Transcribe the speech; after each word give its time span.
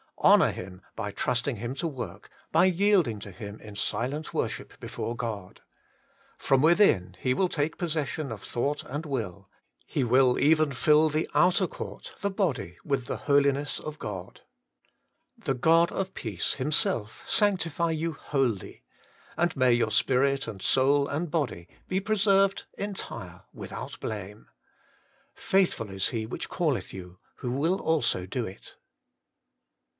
Honour 0.17 0.51
Him 0.51 0.81
by 0.95 1.09
trusting 1.11 1.57
Him 1.57 1.73
to 1.75 1.87
work, 1.87 2.29
by 2.51 2.65
yielding 2.65 3.19
to 3.19 3.31
Him 3.31 3.59
In 3.59 3.75
silent 3.75 4.33
worship 4.35 4.79
before 4.79 5.15
God. 5.15 5.61
From 6.37 6.61
within 6.61 7.15
He 7.19 7.33
will 7.35 7.49
take 7.49 7.77
possession 7.77 8.31
of 8.31 8.41
thought 8.43 8.83
and 8.83 9.05
will; 9.05 9.49
He 9.85 10.03
will 10.03 10.39
even 10.39 10.71
fill 10.71 11.09
the 11.09 11.29
outer 11.35 11.65
court, 11.67 12.13
the 12.21 12.29
body, 12.31 12.77
with 12.85 13.05
the 13.05 13.15
Holiness 13.27 13.79
of 13.79 13.97
God.' 13.99 14.41
The 15.45 15.55
God 15.55 15.91
of 15.91 16.15
peace 16.15 16.53
Himself 16.55 17.23
sanctify 17.27 17.91
you 17.91 18.13
wholly; 18.13 18.83
and 19.37 19.55
may 19.55 19.73
your 19.73 19.91
spirit, 19.91 20.47
and 20.47 20.61
soul, 20.61 21.07
and 21.07 21.31
body, 21.31 21.67
be 21.87 21.99
preserved 21.99 22.65
entire, 22.75 23.41
without 23.53 23.99
blame. 23.99 24.47
Faithful 25.35 25.89
is 25.91 26.09
He 26.09 26.25
which 26.27 26.49
calleth 26.49 26.93
you, 26.93 27.19
who 27.37 27.51
will 27.51 27.79
also 27.79 28.25
do 28.25 28.45
ft.' 28.45 28.73